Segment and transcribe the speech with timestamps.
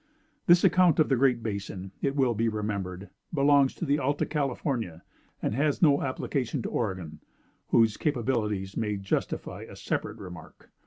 [0.47, 5.03] "This account of the Great Basin, it will be remembered, belongs to the Alta California,
[5.43, 7.19] and has no application to Oregon,
[7.67, 10.71] whose capabilities may justify a separate remark.